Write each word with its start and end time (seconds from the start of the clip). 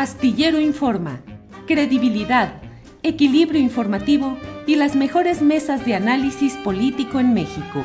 Astillero 0.00 0.58
Informa, 0.58 1.20
credibilidad, 1.66 2.62
equilibrio 3.02 3.60
informativo 3.60 4.38
y 4.66 4.76
las 4.76 4.96
mejores 4.96 5.42
mesas 5.42 5.84
de 5.84 5.94
análisis 5.94 6.54
político 6.64 7.20
en 7.20 7.34
México. 7.34 7.84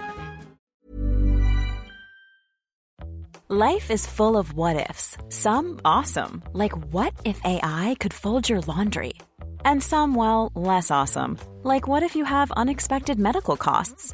Life 3.50 3.92
is 3.92 4.08
full 4.08 4.38
of 4.38 4.54
what 4.54 4.78
ifs. 4.78 5.18
Some 5.28 5.82
awesome, 5.84 6.42
like 6.54 6.74
what 6.94 7.12
if 7.26 7.38
AI 7.44 7.98
could 8.00 8.14
fold 8.14 8.48
your 8.48 8.62
laundry? 8.62 9.16
And 9.66 9.84
some, 9.84 10.16
well, 10.16 10.54
less 10.56 10.90
awesome, 10.90 11.38
like 11.64 11.86
what 11.86 12.02
if 12.02 12.16
you 12.16 12.24
have 12.24 12.50
unexpected 12.54 13.20
medical 13.20 13.58
costs? 13.58 14.14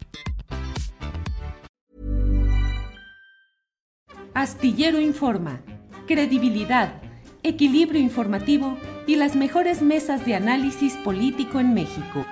Astillero 4.33 5.01
Informa, 5.01 5.61
credibilidad, 6.07 7.01
equilibrio 7.43 7.99
informativo 7.99 8.77
y 9.05 9.17
las 9.17 9.35
mejores 9.35 9.81
mesas 9.81 10.25
de 10.25 10.35
análisis 10.35 10.95
político 10.95 11.59
en 11.59 11.73
México. 11.73 12.25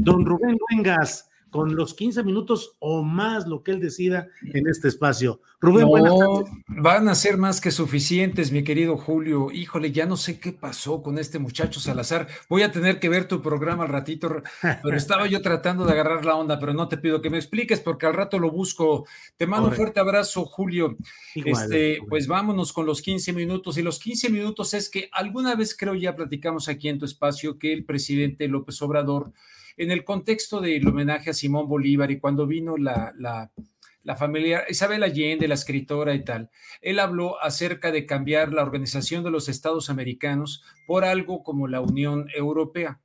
Don 0.00 0.24
Rubén 0.24 0.56
Luengas, 0.70 1.25
con 1.50 1.76
los 1.76 1.94
15 1.94 2.22
minutos 2.22 2.76
o 2.80 3.02
más 3.02 3.46
lo 3.46 3.62
que 3.62 3.70
él 3.70 3.80
decida 3.80 4.28
en 4.52 4.66
este 4.68 4.88
espacio. 4.88 5.40
Rubén, 5.60 5.86
no, 5.86 6.44
Van 6.68 7.08
a 7.08 7.14
ser 7.14 7.38
más 7.38 7.60
que 7.60 7.70
suficientes, 7.70 8.52
mi 8.52 8.62
querido 8.62 8.96
Julio. 8.96 9.50
Híjole, 9.50 9.90
ya 9.90 10.06
no 10.06 10.16
sé 10.16 10.38
qué 10.38 10.52
pasó 10.52 11.02
con 11.02 11.18
este 11.18 11.38
muchacho 11.38 11.80
Salazar. 11.80 12.28
Voy 12.48 12.62
a 12.62 12.72
tener 12.72 13.00
que 13.00 13.08
ver 13.08 13.26
tu 13.26 13.40
programa 13.40 13.84
al 13.84 13.88
ratito, 13.88 14.42
pero 14.82 14.96
estaba 14.96 15.26
yo 15.26 15.40
tratando 15.40 15.86
de 15.86 15.92
agarrar 15.92 16.24
la 16.24 16.36
onda, 16.36 16.58
pero 16.58 16.74
no 16.74 16.88
te 16.88 16.98
pido 16.98 17.22
que 17.22 17.30
me 17.30 17.38
expliques 17.38 17.80
porque 17.80 18.06
al 18.06 18.14
rato 18.14 18.38
lo 18.38 18.50
busco. 18.50 19.06
Te 19.36 19.46
mando 19.46 19.68
un 19.68 19.74
fuerte 19.74 20.00
abrazo, 20.00 20.44
Julio. 20.44 20.96
este, 21.34 22.00
pues 22.08 22.26
vámonos 22.26 22.72
con 22.72 22.84
los 22.86 23.00
15 23.00 23.32
minutos. 23.32 23.78
Y 23.78 23.82
los 23.82 23.98
15 23.98 24.30
minutos 24.30 24.74
es 24.74 24.90
que 24.90 25.08
alguna 25.12 25.54
vez 25.54 25.76
creo 25.76 25.94
ya 25.94 26.14
platicamos 26.14 26.68
aquí 26.68 26.88
en 26.88 26.98
tu 26.98 27.06
espacio 27.06 27.58
que 27.58 27.72
el 27.72 27.84
presidente 27.84 28.48
López 28.48 28.80
Obrador 28.82 29.32
en 29.76 29.90
el 29.90 30.04
contexto 30.04 30.60
del 30.60 30.86
homenaje 30.86 31.30
a 31.30 31.34
Simón 31.34 31.68
Bolívar 31.68 32.10
y 32.10 32.18
cuando 32.18 32.46
vino 32.46 32.76
la, 32.76 33.12
la, 33.18 34.16
familia 34.16 34.64
Isabel 34.68 35.02
Allende, 35.02 35.48
la 35.48 35.54
escritora 35.54 36.14
y 36.14 36.24
tal, 36.24 36.50
él 36.80 36.98
habló 36.98 37.42
acerca 37.42 37.90
de 37.90 38.06
cambiar 38.06 38.52
la 38.52 38.62
organización 38.62 39.24
de 39.24 39.30
los 39.30 39.48
Estados 39.48 39.90
americanos 39.90 40.62
por 40.86 41.04
algo 41.04 41.42
como 41.42 41.68
la 41.68 41.80
Unión 41.80 42.28
Europea. 42.34 43.00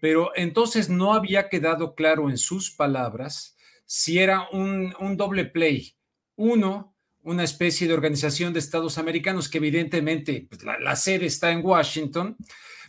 Pero 0.00 0.30
entonces 0.34 0.88
no 0.88 1.12
había 1.12 1.48
quedado 1.48 1.94
claro 1.94 2.30
en 2.30 2.38
sus 2.38 2.70
palabras 2.70 3.56
si 3.84 4.20
era 4.20 4.48
un, 4.52 4.94
doble 5.16 5.44
play. 5.46 5.96
Uno, 6.36 6.96
una 7.22 7.42
especie 7.42 7.88
de 7.88 7.94
organización 7.94 8.52
de 8.52 8.60
Estados 8.60 8.98
americanos 8.98 9.48
que 9.48 9.58
evidentemente 9.58 10.46
pues, 10.48 10.62
la, 10.62 10.94
sede 10.94 11.26
está 11.26 11.50
en 11.50 11.64
Washington, 11.64 12.36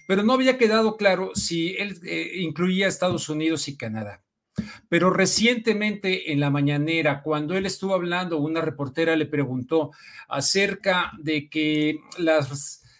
pero 0.07 0.23
no 0.23 0.33
había 0.33 0.57
quedado 0.57 0.97
claro 0.97 1.31
si 1.35 1.75
él 1.77 1.99
eh, 2.03 2.33
incluía 2.39 2.87
Estados 2.87 3.29
Unidos 3.29 3.67
y 3.67 3.77
Canadá. 3.77 4.23
Pero 4.89 5.09
recientemente 5.09 6.31
en 6.31 6.39
la 6.39 6.49
mañanera, 6.49 7.21
cuando 7.23 7.55
él 7.55 7.65
estuvo 7.65 7.93
hablando, 7.93 8.37
una 8.37 8.61
reportera 8.61 9.15
le 9.15 9.25
preguntó 9.25 9.91
acerca 10.27 11.11
de 11.19 11.49
que 11.49 11.99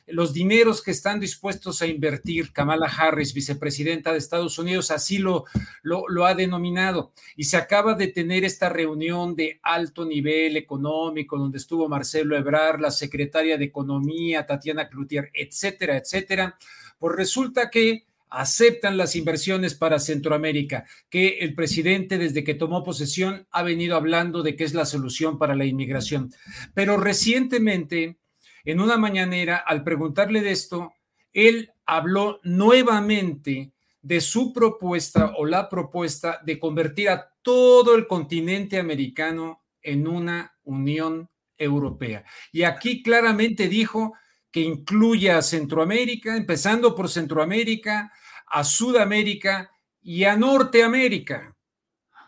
los 0.08 0.34
dineros 0.34 0.82
que 0.82 0.92
están 0.92 1.20
dispuestos 1.20 1.82
a 1.82 1.88
invertir 1.88 2.52
Kamala 2.54 2.88
Harris, 2.88 3.34
vicepresidenta 3.34 4.12
de 4.12 4.18
Estados 4.18 4.58
Unidos, 4.60 4.92
así 4.92 5.18
lo, 5.18 5.46
lo, 5.82 6.08
lo, 6.08 6.26
ha 6.26 6.36
denominado. 6.36 7.14
Y 7.36 7.46
se 7.46 7.58
acaba 7.58 7.94
de 7.94 8.08
tener 8.08 8.44
esta 8.44 8.70
reunión 8.70 9.36
de 9.36 9.60
alto 9.64 10.06
nivel 10.06 10.58
económico, 10.58 11.38
donde 11.38 11.58
estuvo 11.58 11.90
Marcelo 11.90 12.38
Ebrard, 12.38 12.80
la 12.80 12.92
secretaria 12.92 13.58
de 13.58 13.66
Economía, 13.66 14.46
Tatiana 14.46 14.90
Cloutier, 14.90 15.30
etcétera, 15.34 15.98
etcétera 15.98 16.58
pues 17.02 17.16
resulta 17.16 17.72
que 17.72 18.06
aceptan 18.30 18.96
las 18.96 19.16
inversiones 19.16 19.74
para 19.74 20.00
Centroamérica, 20.00 20.86
que 21.10 21.40
el 21.40 21.56
presidente 21.56 22.20
desde 22.20 22.44
que 22.44 22.54
tomó 22.54 22.84
posesión 22.84 23.48
ha 23.50 23.64
venido 23.64 23.96
hablando 23.96 24.44
de 24.44 24.56
que 24.56 24.66
es 24.66 24.76
la 24.76 24.86
solución 24.86 25.40
para 25.40 25.56
la 25.56 25.66
inmigración. 25.66 26.32
Pero 26.76 26.98
recientemente, 26.98 28.20
en 28.66 28.80
una 28.80 28.98
mañanera, 28.98 29.58
al 29.58 29.84
preguntarle 29.84 30.42
de 30.42 30.52
esto, 30.52 30.94
él 31.34 31.72
habló 31.88 32.40
nuevamente 32.44 33.72
de 34.04 34.22
su 34.22 34.54
propuesta 34.54 35.34
o 35.38 35.46
la 35.48 35.70
propuesta 35.70 36.40
de 36.46 36.60
convertir 36.60 37.10
a 37.10 37.34
todo 37.42 37.96
el 37.96 38.06
continente 38.06 38.78
americano 38.78 39.64
en 39.82 40.08
una 40.08 40.56
Unión 40.64 41.32
Europea. 41.58 42.26
Y 42.52 42.62
aquí 42.62 43.02
claramente 43.02 43.68
dijo 43.68 44.14
que 44.52 44.62
incluya 44.62 45.38
a 45.38 45.42
Centroamérica, 45.42 46.36
empezando 46.36 46.94
por 46.94 47.10
Centroamérica, 47.10 48.12
a 48.48 48.64
Sudamérica 48.64 49.72
y 50.02 50.26
a 50.26 50.36
Norteamérica. 50.36 51.56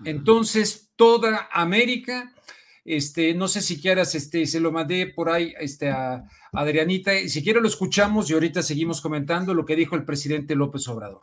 Entonces, 0.05 0.91
toda 0.95 1.49
América, 1.51 2.33
este, 2.85 3.33
no 3.33 3.47
sé 3.47 3.61
si 3.61 3.79
quieras, 3.79 4.15
este, 4.15 4.45
se 4.45 4.59
lo 4.59 4.71
mandé 4.71 5.07
por 5.07 5.29
ahí 5.29 5.53
este, 5.59 5.89
a 5.89 6.23
Adrianita, 6.53 7.13
y 7.13 7.29
si 7.29 7.43
quiere 7.43 7.61
lo 7.61 7.67
escuchamos 7.67 8.29
y 8.29 8.33
ahorita 8.33 8.61
seguimos 8.61 9.01
comentando 9.01 9.53
lo 9.53 9.65
que 9.65 9.75
dijo 9.75 9.95
el 9.95 10.05
presidente 10.05 10.55
López 10.55 10.87
Obrador. 10.87 11.21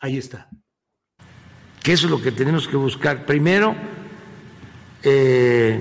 Ahí 0.00 0.16
está. 0.16 0.48
Que 1.82 1.92
eso 1.92 2.06
es 2.06 2.10
lo 2.10 2.20
que 2.20 2.32
tenemos 2.32 2.68
que 2.68 2.76
buscar. 2.76 3.24
Primero, 3.24 3.74
eh, 5.02 5.80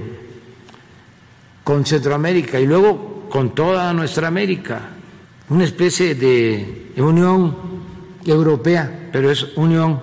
con 1.63 1.85
Centroamérica 1.85 2.59
y 2.59 2.65
luego 2.65 3.18
con 3.29 3.53
toda 3.53 3.93
nuestra 3.93 4.27
América, 4.27 4.81
una 5.49 5.63
especie 5.63 6.15
de 6.15 6.91
Unión 6.97 7.55
Europea, 8.25 9.09
pero 9.11 9.31
es 9.31 9.55
unión 9.55 10.01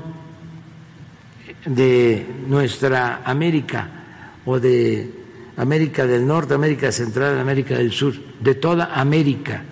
de 1.66 2.25
nuestra 2.47 3.22
América 3.25 3.91
o 4.44 4.59
de 4.60 5.10
América 5.56 6.06
del 6.06 6.26
Norte, 6.26 6.54
América 6.54 6.92
Central, 6.92 7.38
América 7.38 7.76
del 7.76 7.92
Sur, 7.92 8.14
de 8.41 8.54
toda 8.54 8.94
América. 8.94 9.62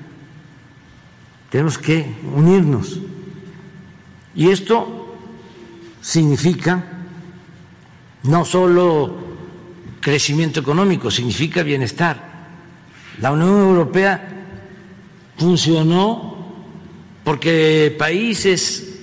Tenemos 1.50 1.78
que 1.78 2.06
unirnos. 2.34 3.00
Y 4.34 4.50
esto 4.50 5.14
significa 6.00 6.84
no 8.24 8.44
solo 8.44 9.14
crecimiento 10.00 10.60
económico, 10.60 11.10
significa 11.10 11.62
bienestar 11.62 12.33
la 13.20 13.32
Unión 13.32 13.50
Europea 13.50 14.28
funcionó 15.36 16.34
porque 17.22 17.94
países 17.98 19.00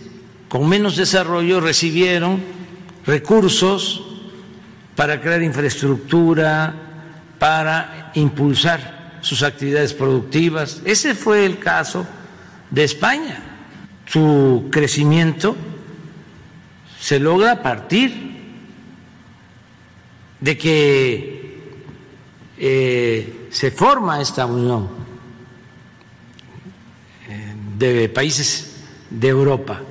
con 0.48 0.68
menos 0.68 0.96
desarrollo 0.96 1.60
recibieron 1.60 2.42
recursos 3.06 4.04
para 4.96 5.20
crear 5.22 5.42
infraestructura, 5.42 6.74
para 7.40 8.12
impulsar 8.16 9.20
sus 9.22 9.44
actividades 9.44 9.94
productivas. 9.94 10.82
Ese 10.86 11.16
fue 11.16 11.46
el 11.46 11.58
caso 11.58 12.06
de 12.70 12.84
España. 12.84 13.40
Su 14.06 14.68
crecimiento 14.72 15.56
se 17.00 17.20
logra 17.20 17.54
a 17.54 17.64
partir 17.64 18.32
de 20.40 20.58
que 20.58 21.62
eh, 22.58 23.41
se 23.52 23.70
forma 23.70 24.22
esta 24.22 24.46
unión 24.46 24.88
eh, 27.30 27.54
de 27.78 28.10
países 28.10 28.88
de 29.10 29.28
Europa. 29.28 29.82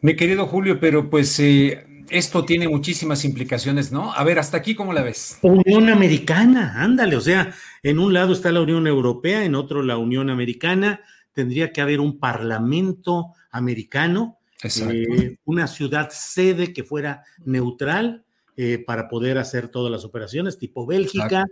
Mi 0.00 0.16
querido 0.16 0.46
Julio, 0.46 0.78
pero 0.80 1.08
pues 1.08 1.38
eh, 1.38 1.86
esto 2.10 2.44
tiene 2.44 2.68
muchísimas 2.68 3.24
implicaciones, 3.24 3.92
¿no? 3.92 4.12
A 4.12 4.24
ver, 4.24 4.40
hasta 4.40 4.56
aquí, 4.56 4.74
¿cómo 4.74 4.92
la 4.92 5.02
ves? 5.02 5.38
Unión 5.42 5.88
Americana, 5.88 6.74
ándale, 6.76 7.16
o 7.16 7.20
sea, 7.20 7.54
en 7.82 8.00
un 8.00 8.12
lado 8.12 8.32
está 8.32 8.50
la 8.50 8.60
Unión 8.60 8.86
Europea, 8.88 9.44
en 9.44 9.54
otro 9.54 9.82
la 9.82 9.96
Unión 9.96 10.28
Americana, 10.28 11.00
tendría 11.32 11.72
que 11.72 11.80
haber 11.80 12.00
un 12.00 12.18
parlamento 12.18 13.32
americano, 13.50 14.38
eh, 14.64 15.36
una 15.44 15.68
ciudad 15.68 16.10
sede 16.10 16.72
que 16.72 16.82
fuera 16.82 17.22
neutral 17.44 18.25
eh, 18.56 18.82
para 18.84 19.08
poder 19.08 19.38
hacer 19.38 19.68
todas 19.68 19.90
las 19.90 20.04
operaciones, 20.04 20.58
tipo 20.58 20.86
Bélgica, 20.86 21.44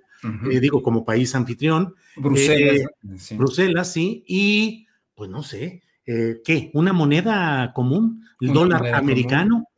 eh, 0.51 0.61
digo, 0.61 0.83
como 0.83 1.05
país 1.05 1.35
anfitrión. 1.35 1.95
Bruselas. 2.17 2.87
Sí. 3.17 3.37
Bruselas, 3.37 3.93
sí, 3.93 4.25
y 4.27 4.87
pues 5.15 5.31
no 5.31 5.43
sé, 5.43 5.83
¿qué? 6.05 6.71
¿Una 6.75 6.93
moneda 6.93 7.73
común? 7.75 8.25
¿El 8.41 8.53
dólar 8.53 8.95
americano? 8.95 9.69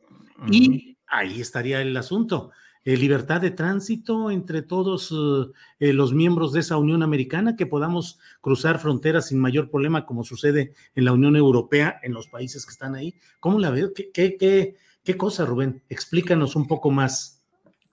Y 0.51 0.97
ahí 1.07 1.41
estaría 1.41 1.81
el 1.81 1.95
asunto. 1.95 2.51
Eh, 2.87 2.95
libertad 2.95 3.41
de 3.41 3.51
tránsito 3.51 4.31
entre 4.31 4.61
todos 4.61 5.13
eh, 5.81 5.91
los 5.91 6.13
miembros 6.13 6.53
de 6.53 6.61
esa 6.61 6.77
Unión 6.77 7.03
Americana, 7.03 7.57
que 7.57 7.65
podamos 7.65 8.17
cruzar 8.39 8.79
fronteras 8.79 9.27
sin 9.27 9.39
mayor 9.39 9.69
problema, 9.69 10.05
como 10.05 10.23
sucede 10.23 10.71
en 10.95 11.03
la 11.03 11.11
Unión 11.11 11.35
Europea, 11.35 11.99
en 12.01 12.13
los 12.13 12.29
países 12.29 12.65
que 12.65 12.71
están 12.71 12.95
ahí. 12.95 13.13
¿Cómo 13.41 13.59
la 13.59 13.71
veo? 13.71 13.93
¿Qué, 13.93 14.09
qué, 14.13 14.37
qué, 14.37 14.75
cosa, 15.15 15.45
Rubén? 15.45 15.83
Explícanos 15.87 16.55
un 16.55 16.67
poco 16.67 16.91
más. 16.91 17.43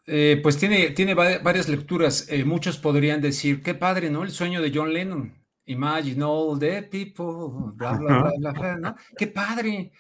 Eh, 0.07 0.41
pues 0.43 0.59
tiene, 0.59 0.91
tiene 0.91 1.15
varias 1.15 1.69
lecturas. 1.69 2.29
muchos 2.45 2.79
podrían 2.79 3.21
decir, 3.21 3.63
qué 3.63 3.75
padre, 3.75 4.11
¿no? 4.11 4.23
El 4.23 4.31
sueño 4.31 4.61
de 4.61 4.73
John 4.75 4.93
Lennon. 4.93 5.33
Imagine 5.67 6.23
all 6.25 6.59
the 6.59 6.83
people, 6.83 7.73
bla, 7.75 7.93
bla, 7.93 8.33
bla, 8.39 8.53
bla, 8.53 8.77
¿no? 8.77 8.97
Qué 9.17 9.29
padre. 9.29 9.93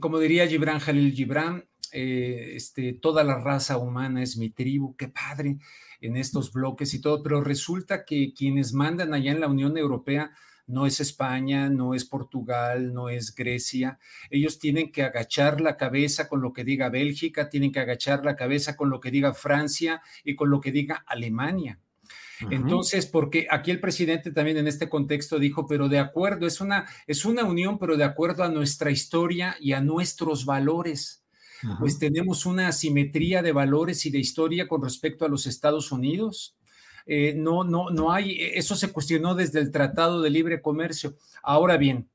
como 0.00 0.18
diría 0.18 0.46
Gibran 0.46 0.78
Jalil 0.78 1.14
Gibran, 1.14 1.64
eh, 1.92 2.52
este, 2.56 2.92
toda 2.92 3.24
la 3.24 3.38
raza 3.38 3.78
humana 3.78 4.22
es 4.22 4.36
mi 4.36 4.50
tribu, 4.50 4.96
qué 4.96 5.08
padre 5.08 5.56
en 6.00 6.16
estos 6.16 6.52
bloques 6.52 6.92
y 6.94 7.00
todo, 7.00 7.22
pero 7.22 7.42
resulta 7.42 8.04
que 8.04 8.34
quienes 8.34 8.72
mandan 8.72 9.14
allá 9.14 9.32
en 9.32 9.40
la 9.40 9.48
Unión 9.48 9.76
Europea 9.78 10.30
no 10.66 10.86
es 10.86 11.00
España, 11.00 11.68
no 11.68 11.94
es 11.94 12.04
Portugal, 12.04 12.92
no 12.92 13.08
es 13.08 13.34
Grecia. 13.34 13.98
Ellos 14.30 14.58
tienen 14.58 14.90
que 14.90 15.02
agachar 15.02 15.60
la 15.60 15.76
cabeza 15.76 16.28
con 16.28 16.42
lo 16.42 16.52
que 16.52 16.64
diga 16.64 16.88
Bélgica, 16.88 17.48
tienen 17.48 17.72
que 17.72 17.80
agachar 17.80 18.24
la 18.24 18.36
cabeza 18.36 18.76
con 18.76 18.90
lo 18.90 19.00
que 19.00 19.10
diga 19.10 19.34
Francia 19.34 20.02
y 20.24 20.34
con 20.34 20.50
lo 20.50 20.60
que 20.60 20.72
diga 20.72 21.04
Alemania. 21.06 21.78
Entonces, 22.50 23.06
porque 23.06 23.46
aquí 23.50 23.70
el 23.70 23.80
presidente 23.80 24.30
también 24.30 24.58
en 24.58 24.66
este 24.66 24.90
contexto 24.90 25.38
dijo, 25.38 25.66
pero 25.66 25.88
de 25.88 25.98
acuerdo, 25.98 26.46
es 26.46 26.60
una, 26.60 26.86
es 27.06 27.24
una 27.24 27.44
unión, 27.44 27.78
pero 27.78 27.96
de 27.96 28.04
acuerdo 28.04 28.44
a 28.44 28.50
nuestra 28.50 28.90
historia 28.90 29.56
y 29.58 29.72
a 29.72 29.80
nuestros 29.80 30.44
valores 30.44 31.24
pues 31.78 31.98
tenemos 31.98 32.46
una 32.46 32.68
asimetría 32.68 33.42
de 33.42 33.52
valores 33.52 34.04
y 34.06 34.10
de 34.10 34.18
historia 34.18 34.68
con 34.68 34.82
respecto 34.82 35.24
a 35.24 35.28
los 35.28 35.46
Estados 35.46 35.90
Unidos. 35.90 36.55
Eh, 37.06 37.34
no, 37.36 37.62
no, 37.62 37.90
no 37.90 38.12
hay, 38.12 38.32
e, 38.32 38.58
eso 38.58 38.74
se 38.74 38.92
cuestionó 38.92 39.34
desde 39.34 39.60
el 39.60 39.70
Tratado 39.70 40.20
de 40.20 40.30
Libre 40.30 40.60
Comercio. 40.60 41.14
Ahora 41.42 41.76
bien, 41.76 42.08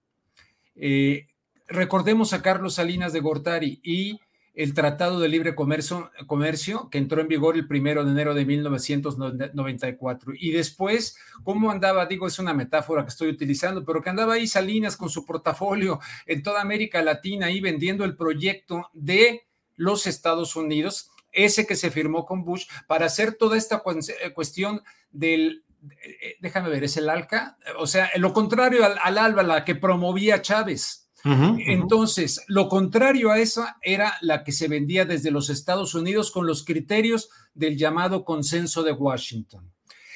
eh, 0.75 1.27
recordemos 1.67 2.33
a 2.33 2.41
Carlos 2.41 2.75
Salinas 2.75 3.13
de 3.13 3.21
Gortari 3.21 3.79
y 3.83 4.19
el 4.53 4.73
Tratado 4.73 5.19
de 5.19 5.29
Libre 5.29 5.55
Comercio, 5.55 6.11
Comercio, 6.27 6.89
que 6.89 6.97
entró 6.97 7.21
en 7.21 7.29
vigor 7.29 7.55
el 7.55 7.67
primero 7.67 8.03
de 8.03 8.11
enero 8.11 8.33
de 8.33 8.45
1994. 8.45 10.33
Y 10.37 10.51
después, 10.51 11.15
¿cómo 11.43 11.71
andaba? 11.71 12.05
Digo, 12.05 12.27
es 12.27 12.37
una 12.37 12.53
metáfora 12.53 13.03
que 13.03 13.09
estoy 13.09 13.29
utilizando, 13.29 13.85
pero 13.85 14.01
que 14.01 14.09
andaba 14.09 14.33
ahí 14.33 14.47
Salinas 14.47 14.97
con 14.97 15.09
su 15.09 15.25
portafolio 15.25 15.99
en 16.25 16.43
toda 16.43 16.61
América 16.61 17.01
Latina, 17.01 17.45
ahí 17.45 17.61
vendiendo 17.61 18.03
el 18.03 18.17
proyecto 18.17 18.89
de 18.93 19.43
los 19.77 20.05
Estados 20.05 20.55
Unidos, 20.57 21.10
ese 21.31 21.65
que 21.65 21.75
se 21.75 21.91
firmó 21.91 22.25
con 22.25 22.43
Bush, 22.43 22.65
para 22.87 23.05
hacer 23.05 23.35
toda 23.35 23.57
esta 23.57 23.81
eh, 23.85 24.33
cuestión 24.33 24.81
del, 25.11 25.63
eh, 26.03 26.35
déjame 26.39 26.69
ver, 26.69 26.83
es 26.83 26.97
el 26.97 27.09
ALCA, 27.09 27.57
o 27.77 27.87
sea, 27.87 28.09
lo 28.17 28.33
contrario 28.33 28.85
al, 28.85 28.97
al 29.01 29.17
ALBA, 29.17 29.43
la 29.43 29.65
que 29.65 29.75
promovía 29.75 30.41
Chávez. 30.41 31.01
Entonces, 31.23 32.43
lo 32.47 32.67
contrario 32.67 33.31
a 33.31 33.39
eso 33.39 33.65
era 33.81 34.17
la 34.21 34.43
que 34.43 34.51
se 34.51 34.67
vendía 34.67 35.05
desde 35.05 35.31
los 35.31 35.49
Estados 35.49 35.93
Unidos 35.93 36.31
con 36.31 36.47
los 36.47 36.65
criterios 36.65 37.29
del 37.53 37.77
llamado 37.77 38.25
consenso 38.25 38.83
de 38.83 38.93
Washington. 38.93 39.71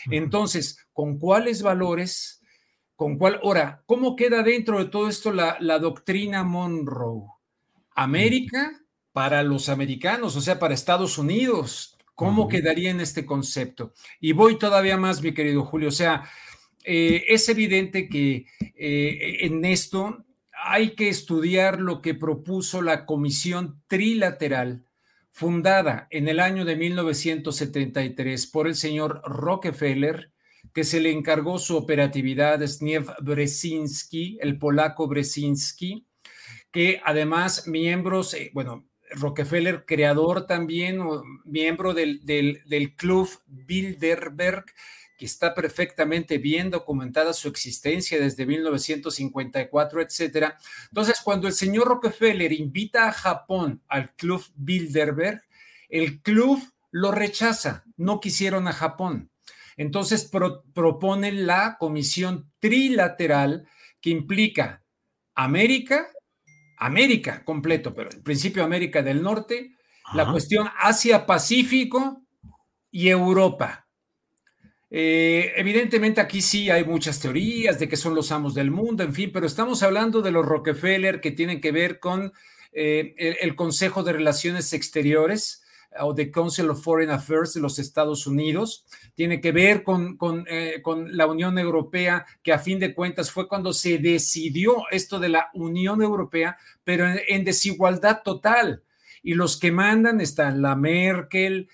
Entonces, 0.10 0.78
¿con 0.94 1.20
cuáles 1.20 1.62
valores? 1.62 2.42
¿Con 2.96 3.18
cuál? 3.18 3.40
Ahora, 3.44 3.84
¿cómo 3.86 4.16
queda 4.16 4.42
dentro 4.44 4.80
de 4.80 4.86
todo 4.86 5.08
esto 5.08 5.32
la, 5.32 5.80
doctrina 5.80 6.44
Monroe? 6.44 7.28
América 7.96 8.82
para 9.16 9.44
los 9.44 9.70
americanos, 9.70 10.36
o 10.36 10.42
sea, 10.42 10.60
para 10.60 10.74
Estados 10.74 11.18
Unidos. 11.18 11.98
¿Cómo 12.16 12.50
quedaría 12.50 12.92
en 12.92 13.00
este 13.00 13.26
concepto? 13.26 13.94
Y 14.20 14.34
voy 14.34 14.60
todavía 14.60 14.98
más, 14.98 15.22
mi 15.22 15.34
querido 15.34 15.64
Julio. 15.64 15.88
O 15.88 15.94
sea, 15.94 16.30
eh, 16.84 17.24
es 17.30 17.48
evidente 17.48 18.10
que 18.10 18.46
eh, 18.76 19.38
en 19.40 19.64
esto 19.64 20.26
hay 20.52 20.96
que 20.96 21.08
estudiar 21.08 21.80
lo 21.80 22.02
que 22.02 22.14
propuso 22.14 22.82
la 22.82 23.06
Comisión 23.06 23.82
Trilateral, 23.88 24.84
fundada 25.32 26.10
en 26.12 26.28
el 26.28 26.42
año 26.42 26.66
de 26.66 26.76
1973 26.76 28.48
por 28.48 28.68
el 28.68 28.76
señor 28.76 29.22
Rockefeller, 29.24 30.34
que 30.74 30.84
se 30.84 31.00
le 31.00 31.12
encargó 31.12 31.58
su 31.58 31.78
operatividad 31.78 32.62
a 32.62 33.22
Brzezinski, 33.22 34.40
el 34.42 34.60
polaco 34.60 35.08
Brzezinski, 35.08 36.06
que 36.70 37.00
además 37.06 37.66
miembros, 37.66 38.34
eh, 38.34 38.52
bueno, 38.54 38.90
Rockefeller, 39.12 39.86
creador 39.86 40.48
también, 40.48 41.00
miembro 41.46 41.94
del, 41.94 42.26
del, 42.26 42.62
del 42.66 42.96
Club 42.96 43.30
Bilderberg, 43.48 44.66
que 45.18 45.26
está 45.26 45.54
perfectamente 45.54 46.38
bien 46.38 46.70
documentada 46.70 47.34
su 47.34 47.48
existencia 47.48 48.20
desde 48.20 48.46
1954, 48.46 50.02
etcétera. 50.02 50.58
Entonces, 50.90 51.22
cuando 51.24 51.48
el 51.48 51.54
señor 51.54 51.88
Rockefeller 51.88 52.52
invita 52.52 53.08
a 53.08 53.14
Japón 53.14 53.82
al 53.88 54.14
Club 54.16 54.44
Bilderberg, 54.56 55.42
el 55.90 56.22
club 56.22 56.62
lo 56.92 57.12
rechaza, 57.12 57.84
no 57.98 58.20
quisieron 58.20 58.68
a 58.68 58.74
Japón. 58.74 59.30
Entonces 59.78 60.30
propone 60.74 61.32
la 61.32 61.78
comisión 61.78 62.50
trilateral 62.60 63.68
que 64.00 64.10
implica 64.10 64.84
América, 65.34 66.08
América 66.78 67.44
completo, 67.44 67.94
pero 67.94 68.12
en 68.12 68.24
principio 68.24 68.64
América 68.64 69.02
del 69.02 69.22
Norte, 69.22 69.76
la 70.14 70.32
cuestión 70.32 70.70
Asia-Pacífico 70.80 72.22
y 72.92 73.10
Europa. 73.10 73.88
Eh, 74.90 75.52
evidentemente 75.58 76.22
aquí 76.22 76.42
sí 76.42 76.70
hay 76.70 76.86
muchas 76.86 77.20
teorías 77.20 77.80
de 77.80 77.90
que 77.90 77.98
son 77.98 78.16
los 78.16 78.32
amos 78.32 78.54
del 78.54 78.72
mundo, 78.72 79.04
en 79.04 79.14
fin, 79.14 79.32
pero 79.34 79.46
estamos 79.46 79.84
hablando 79.84 80.22
de 80.22 80.32
los 80.32 80.46
Rockefeller 80.46 81.20
que 81.20 81.32
tienen 81.32 81.60
que 81.60 81.72
ver 81.72 82.00
con 82.00 82.32
eh, 82.72 83.38
el, 83.42 83.56
Consejo 83.56 84.04
de 84.04 84.14
Relaciones 84.14 84.72
Exteriores 84.74 85.65
o 86.00 86.14
the 86.14 86.32
Council 86.32 86.70
of 86.70 86.84
Foreign 86.84 87.10
Affairs 87.10 87.54
de 87.54 87.62
los 87.62 87.80
Estados 87.80 88.28
Unidos, 88.28 88.86
tiene 89.14 89.42
que 89.42 89.52
ver 89.52 89.84
con, 89.84 90.18
con, 90.18 90.46
eh, 90.50 90.82
con, 90.82 91.16
la 91.16 91.28
Unión 91.28 91.58
Europea, 91.58 92.26
que 92.44 92.54
a 92.54 92.60
fin 92.60 92.80
de 92.80 92.94
cuentas 92.94 93.32
fue 93.32 93.48
cuando 93.48 93.74
se 93.74 93.98
decidió 93.98 94.84
esto 94.92 95.20
de 95.20 95.30
la 95.30 95.50
Unión 95.54 96.02
Europea, 96.02 96.58
pero 96.84 97.06
en, 97.28 97.44
desigualdad 97.44 98.22
total. 98.24 98.84
Y 99.24 99.34
los 99.34 99.58
que 99.58 99.72
mandan 99.72 100.22
están 100.22 100.62
la 100.62 100.76
Merkel, 100.76 101.68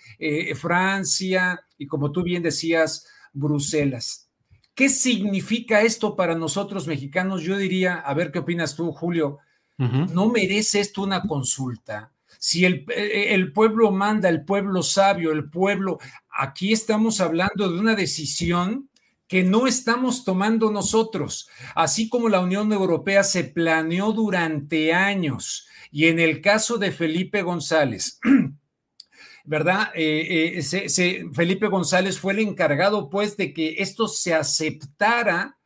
Francia, 0.55 1.65
y 1.77 1.85
como 1.85 2.11
tú 2.11 2.23
bien 2.23 2.43
decías, 2.43 3.07
Bruselas. 3.33 4.29
¿Qué 4.73 4.89
significa 4.89 5.81
esto 5.81 6.15
para 6.15 6.35
nosotros 6.35 6.87
mexicanos? 6.87 7.43
Yo 7.43 7.57
diría, 7.57 7.95
a 7.95 8.13
ver 8.13 8.31
qué 8.31 8.39
opinas 8.39 8.75
tú, 8.75 8.91
Julio, 8.91 9.39
¿no 9.77 10.29
merece 10.29 10.79
esto 10.79 11.01
una 11.01 11.23
consulta? 11.23 12.11
Si 12.43 12.65
el, 12.65 12.85
eh, 12.89 13.35
el, 13.35 13.53
pueblo 13.53 13.91
manda, 13.91 14.27
el 14.27 14.43
pueblo 14.43 14.81
sabio, 14.81 15.31
el 15.31 15.51
pueblo, 15.51 15.99
aquí 16.35 16.73
estamos 16.73 17.21
hablando 17.21 17.71
de 17.71 17.79
una 17.79 17.93
decisión 17.93 18.89
que 19.27 19.43
no 19.43 19.67
estamos 19.67 20.25
tomando 20.25 20.71
nosotros, 20.71 21.47
así 21.75 22.09
como 22.09 22.29
la 22.29 22.39
Unión 22.39 22.73
Europea 22.73 23.23
se 23.23 23.43
planeó 23.43 24.11
durante 24.11 24.91
años. 24.91 25.67
Y 25.91 26.07
en 26.07 26.19
el 26.19 26.41
caso 26.41 26.79
de 26.79 26.91
Felipe 26.91 27.43
González, 27.43 28.19
¿verdad? 29.45 29.91
Eh, 29.93 30.59
eh, 30.59 31.25
Felipe 31.33 31.67
González 31.67 32.17
fue 32.17 32.33
el 32.33 32.39
encargado, 32.39 33.07
pues, 33.07 33.37
de 33.37 33.53
que 33.53 33.75
esto 33.77 34.07
se 34.07 34.33
aceptara 34.33 35.59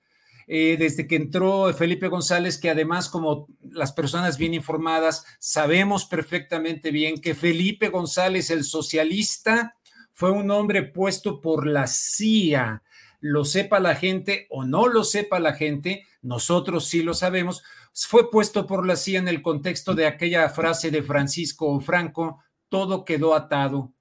eh, 0.48 0.76
desde 0.78 1.08
que 1.08 1.16
entró 1.16 1.74
Felipe 1.74 2.08
González, 2.08 2.60
que 2.60 2.70
además, 2.70 3.10
como 3.10 3.48
las 3.62 3.92
personas 3.92 4.38
bien 4.38 4.54
informadas, 4.54 5.26
sabemos 5.40 6.06
perfectamente 6.06 6.92
bien 6.92 7.20
que 7.20 7.34
Felipe 7.34 7.90
González, 7.90 8.52
el 8.52 8.64
socialista, 8.64 9.76
fue 10.14 10.32
un 10.32 10.52
hombre 10.52 10.84
puesto 10.84 11.42
por 11.42 11.66
la 11.66 11.88
CIA, 11.88 12.84
lo 13.20 13.44
sepa 13.44 13.80
la 13.80 13.96
gente 13.96 14.46
o 14.50 14.64
no 14.64 14.88
lo 14.88 15.04
sepa 15.04 15.40
la 15.40 15.54
gente, 15.54 16.06
nosotros 16.22 16.86
sí 16.86 17.02
lo 17.02 17.16
sabemos, 17.16 17.64
fue 17.92 18.30
puesto 18.30 18.68
por 18.68 18.86
la 18.86 18.98
CIA 18.98 19.20
en 19.20 19.28
el 19.28 19.42
contexto 19.42 19.96
de 19.96 20.06
aquella 20.06 20.48
frase 20.50 20.92
de 20.92 21.02
Francisco 21.02 21.80
Franco, 21.82 22.44
todo 22.70 23.04
quedó 23.04 23.34
atado 23.34 23.95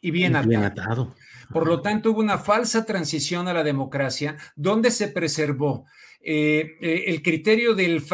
y 0.00 0.10
bien 0.10 0.36
atado. 0.36 1.14
Por 1.52 1.66
lo 1.66 1.80
tanto, 1.80 2.12
hubo 2.12 2.20
una 2.20 2.38
falsa 2.38 2.84
transición 2.84 3.48
a 3.48 3.52
la 3.52 3.64
democracia 3.64 4.36
donde 4.54 4.90
se 4.90 5.08
preservó 5.08 5.86
eh, 6.22 6.76
eh, 6.80 7.04
el 7.06 7.22
criterio 7.22 7.74
del, 7.74 8.04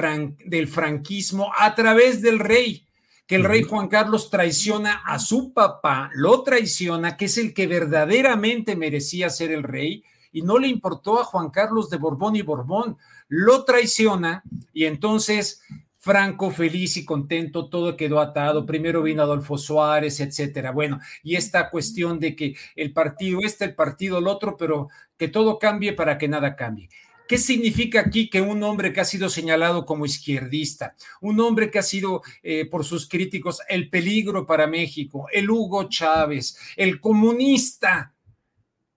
del 0.44 0.68
franquismo 0.68 1.52
a 1.58 1.74
través 1.74 2.22
del 2.22 2.38
rey, 2.38 2.86
que 3.26 3.34
el 3.34 3.44
rey 3.44 3.62
Juan 3.62 3.88
Carlos 3.88 4.30
traiciona 4.30 5.02
a 5.04 5.18
su 5.18 5.52
papá, 5.52 6.10
lo 6.14 6.42
traiciona, 6.42 7.16
que 7.16 7.26
es 7.26 7.36
el 7.36 7.52
que 7.52 7.66
verdaderamente 7.66 8.76
merecía 8.76 9.28
ser 9.28 9.50
el 9.50 9.64
rey, 9.64 10.04
y 10.32 10.42
no 10.42 10.58
le 10.58 10.68
importó 10.68 11.20
a 11.20 11.24
Juan 11.24 11.50
Carlos 11.50 11.90
de 11.90 11.96
Borbón 11.96 12.36
y 12.36 12.42
Borbón, 12.42 12.96
lo 13.28 13.64
traiciona 13.64 14.42
y 14.72 14.84
entonces 14.84 15.62
Franco 16.06 16.52
feliz 16.52 16.96
y 16.98 17.04
contento, 17.04 17.68
todo 17.68 17.96
quedó 17.96 18.20
atado. 18.20 18.64
Primero 18.64 19.02
vino 19.02 19.22
Adolfo 19.22 19.58
Suárez, 19.58 20.20
etcétera. 20.20 20.70
Bueno, 20.70 21.00
y 21.24 21.34
esta 21.34 21.68
cuestión 21.68 22.20
de 22.20 22.36
que 22.36 22.54
el 22.76 22.92
partido 22.92 23.40
este, 23.42 23.64
el 23.64 23.74
partido 23.74 24.18
el 24.18 24.28
otro, 24.28 24.56
pero 24.56 24.88
que 25.18 25.26
todo 25.26 25.58
cambie 25.58 25.94
para 25.94 26.16
que 26.16 26.28
nada 26.28 26.54
cambie. 26.54 26.88
¿Qué 27.26 27.38
significa 27.38 28.02
aquí 28.02 28.30
que 28.30 28.40
un 28.40 28.62
hombre 28.62 28.92
que 28.92 29.00
ha 29.00 29.04
sido 29.04 29.28
señalado 29.28 29.84
como 29.84 30.06
izquierdista, 30.06 30.94
un 31.20 31.40
hombre 31.40 31.72
que 31.72 31.80
ha 31.80 31.82
sido 31.82 32.22
eh, 32.44 32.66
por 32.66 32.84
sus 32.84 33.08
críticos 33.08 33.60
el 33.68 33.90
peligro 33.90 34.46
para 34.46 34.68
México, 34.68 35.26
el 35.32 35.50
Hugo 35.50 35.88
Chávez, 35.88 36.56
el 36.76 37.00
comunista? 37.00 38.14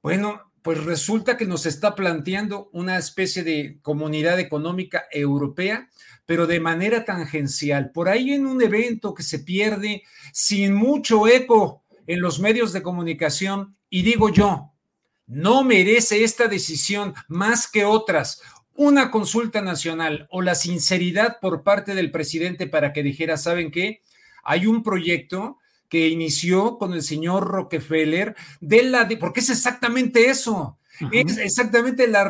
Bueno, 0.03 0.48
pues 0.61 0.83
resulta 0.83 1.37
que 1.37 1.45
nos 1.45 1.65
está 1.65 1.95
planteando 1.95 2.69
una 2.73 2.97
especie 2.97 3.43
de 3.43 3.79
comunidad 3.81 4.39
económica 4.39 5.05
europea, 5.11 5.89
pero 6.25 6.47
de 6.47 6.59
manera 6.59 7.05
tangencial. 7.05 7.91
Por 7.91 8.09
ahí 8.09 8.33
en 8.33 8.45
un 8.45 8.61
evento 8.61 9.13
que 9.13 9.23
se 9.23 9.39
pierde 9.39 10.03
sin 10.33 10.73
mucho 10.73 11.27
eco 11.27 11.83
en 12.07 12.21
los 12.21 12.39
medios 12.39 12.73
de 12.73 12.81
comunicación, 12.81 13.75
y 13.89 14.03
digo 14.03 14.29
yo, 14.29 14.73
no 15.27 15.63
merece 15.63 16.23
esta 16.23 16.47
decisión 16.47 17.13
más 17.27 17.69
que 17.69 17.85
otras 17.85 18.41
una 18.79 19.11
consulta 19.11 19.61
nacional 19.61 20.25
o 20.31 20.41
la 20.41 20.55
sinceridad 20.55 21.39
por 21.41 21.63
parte 21.63 21.95
del 21.95 22.11
presidente 22.11 22.65
para 22.65 22.93
que 22.93 23.03
dijera, 23.03 23.35
¿saben 23.35 23.71
qué? 23.71 24.01
Hay 24.41 24.67
un 24.67 24.83
proyecto 24.83 25.57
que 25.89 26.07
inició 26.07 26.77
con 26.77 26.93
el 26.93 27.03
señor 27.03 27.47
Rockefeller 27.47 28.35
de 28.61 28.83
la 28.83 29.05
de, 29.05 29.17
porque 29.17 29.41
es 29.41 29.49
exactamente 29.49 30.29
eso. 30.29 30.77
Es 31.13 31.37
exactamente 31.37 32.07
la 32.07 32.29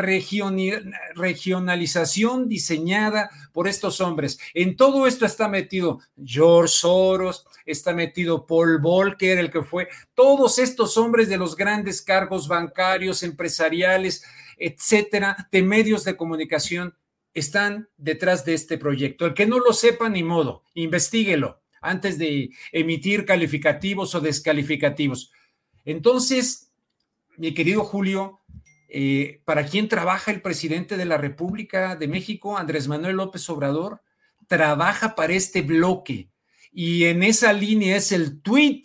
regionalización 1.16 2.48
diseñada 2.48 3.32
por 3.52 3.68
estos 3.68 4.00
hombres. 4.00 4.40
En 4.54 4.76
todo 4.76 5.08
esto 5.08 5.26
está 5.26 5.48
metido 5.48 6.02
George 6.24 6.76
Soros, 6.76 7.48
está 7.66 7.94
metido 7.94 8.46
Paul 8.46 8.80
Volcker, 8.80 9.40
el 9.40 9.50
que 9.50 9.64
fue, 9.64 9.88
todos 10.14 10.60
estos 10.60 10.98
hombres 10.98 11.30
de 11.30 11.38
los 11.38 11.56
grandes 11.56 12.04
cargos 12.04 12.48
bancarios, 12.48 13.24
empresariales, 13.24 14.24
etcétera, 14.58 15.50
de 15.52 15.64
medios 15.64 16.04
de 16.04 16.16
comunicación, 16.16 16.96
están 17.34 17.90
detrás 17.98 18.46
de 18.46 18.54
este 18.54 18.78
proyecto. 18.78 19.26
El 19.26 19.34
que 19.34 19.48
no 19.48 19.58
lo 19.58 19.74
sepa, 19.74 20.10
ni 20.10 20.22
modo, 20.22 20.64
investiguelo 20.76 21.60
antes 21.82 22.18
de 22.18 22.50
emitir 22.72 23.26
calificativos 23.26 24.16
o 24.16 24.22
descalificativos. 24.22 25.32
Entonces, 25.86 26.72
mi 27.38 27.54
querido 27.54 27.84
Julio, 27.84 28.40
eh, 28.90 29.42
¿para 29.46 29.66
quién 29.66 29.88
trabaja 29.88 30.32
el 30.32 30.42
presidente 30.42 30.98
de 30.98 31.06
la 31.06 31.18
República 31.18 31.96
de 31.96 32.08
México, 32.08 32.58
Andrés 32.58 32.88
Manuel 32.88 33.18
López 33.18 33.50
Obrador? 33.50 34.02
Trabaja 34.48 35.16
para 35.16 35.34
este 35.34 35.62
bloque. 35.62 36.30
Y 36.72 37.06
en 37.06 37.24
esa 37.24 37.54
línea 37.54 37.98
es 37.98 38.12
el 38.12 38.42
tweet 38.42 38.82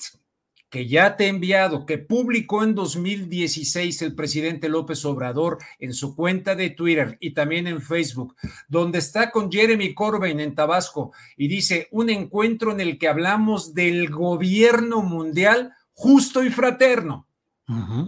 que 0.74 0.88
ya 0.88 1.14
te 1.14 1.26
he 1.26 1.28
enviado, 1.28 1.86
que 1.86 1.98
publicó 1.98 2.64
en 2.64 2.74
2016 2.74 4.02
el 4.02 4.16
presidente 4.16 4.68
López 4.68 5.04
Obrador 5.04 5.58
en 5.78 5.94
su 5.94 6.16
cuenta 6.16 6.56
de 6.56 6.70
Twitter 6.70 7.16
y 7.20 7.32
también 7.32 7.68
en 7.68 7.80
Facebook, 7.80 8.34
donde 8.66 8.98
está 8.98 9.30
con 9.30 9.52
Jeremy 9.52 9.94
Corbyn 9.94 10.40
en 10.40 10.56
Tabasco 10.56 11.12
y 11.36 11.46
dice 11.46 11.86
un 11.92 12.10
encuentro 12.10 12.72
en 12.72 12.80
el 12.80 12.98
que 12.98 13.06
hablamos 13.06 13.72
del 13.72 14.10
gobierno 14.10 15.00
mundial 15.02 15.74
justo 15.92 16.42
y 16.42 16.50
fraterno, 16.50 17.28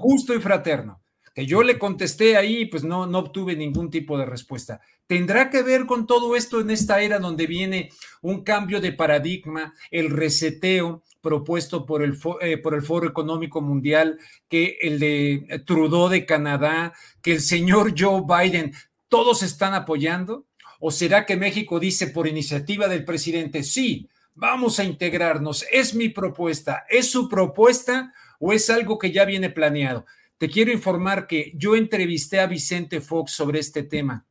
justo 0.00 0.34
y 0.34 0.40
fraterno 0.40 1.05
que 1.36 1.44
yo 1.44 1.62
le 1.62 1.78
contesté 1.78 2.38
ahí, 2.38 2.64
pues 2.64 2.82
no, 2.82 3.06
no 3.06 3.18
obtuve 3.18 3.54
ningún 3.54 3.90
tipo 3.90 4.16
de 4.16 4.24
respuesta. 4.24 4.80
¿Tendrá 5.06 5.50
que 5.50 5.62
ver 5.62 5.84
con 5.84 6.06
todo 6.06 6.34
esto 6.34 6.62
en 6.62 6.70
esta 6.70 7.02
era 7.02 7.18
donde 7.18 7.46
viene 7.46 7.90
un 8.22 8.42
cambio 8.42 8.80
de 8.80 8.94
paradigma, 8.94 9.74
el 9.90 10.08
reseteo 10.08 11.02
propuesto 11.20 11.84
por 11.84 12.02
el, 12.02 12.18
eh, 12.40 12.56
por 12.56 12.72
el 12.72 12.80
Foro 12.80 13.06
Económico 13.06 13.60
Mundial, 13.60 14.18
que 14.48 14.78
el 14.80 14.98
de 14.98 15.62
Trudeau 15.66 16.08
de 16.08 16.24
Canadá, 16.24 16.94
que 17.20 17.32
el 17.32 17.40
señor 17.42 17.92
Joe 17.94 18.22
Biden, 18.26 18.72
todos 19.10 19.42
están 19.42 19.74
apoyando? 19.74 20.46
¿O 20.80 20.90
será 20.90 21.26
que 21.26 21.36
México 21.36 21.78
dice 21.78 22.06
por 22.06 22.26
iniciativa 22.26 22.88
del 22.88 23.04
presidente, 23.04 23.62
sí, 23.62 24.08
vamos 24.34 24.78
a 24.78 24.84
integrarnos, 24.84 25.66
es 25.70 25.94
mi 25.94 26.08
propuesta, 26.08 26.86
es 26.88 27.10
su 27.10 27.28
propuesta 27.28 28.14
o 28.40 28.54
es 28.54 28.70
algo 28.70 28.98
que 28.98 29.12
ya 29.12 29.26
viene 29.26 29.50
planeado? 29.50 30.06
Te 30.38 30.50
quiero 30.50 30.72
informar 30.72 31.26
que 31.26 31.52
yo 31.56 31.76
entrevisté 31.76 32.40
a 32.40 32.46
Vicente 32.46 33.00
Fox 33.00 33.32
sobre 33.32 33.58
este 33.58 33.82
tema. 33.82 34.26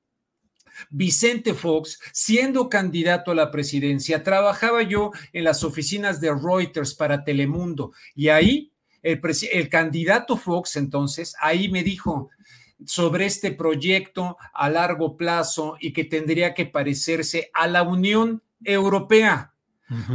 Vicente 0.90 1.54
Fox, 1.54 2.00
siendo 2.12 2.70
candidato 2.70 3.32
a 3.32 3.36
la 3.36 3.50
presidencia, 3.50 4.24
trabajaba 4.24 4.84
yo 4.84 5.12
en 5.34 5.44
las 5.44 5.64
oficinas 5.64 6.20
de 6.22 6.34
Reuters 6.34 6.94
para 6.94 7.24
Telemundo 7.24 7.94
y 8.14 8.28
ahí 8.28 8.72
el, 9.02 9.70
candidato 9.70 10.36
Fox 10.36 10.76
entonces, 10.76 11.36
ahí 11.40 11.70
me 11.70 11.84
dijo, 11.84 12.30
sobre 12.86 13.26
este 13.26 13.52
proyecto 13.52 14.38
a 14.54 14.70
largo 14.70 15.16
plazo 15.16 15.78
y 15.80 15.94
que 15.94 16.04
tendría 16.04 16.54
que 16.54 16.66
parecerse 16.66 17.50
a 17.54 17.68
la 17.68 17.84
Unión 17.84 18.44
Europea. 18.64 19.55